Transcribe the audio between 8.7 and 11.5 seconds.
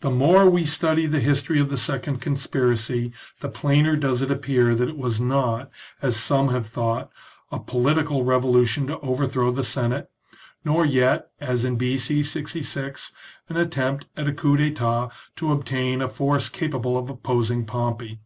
to overthrow the Senate, nor yet,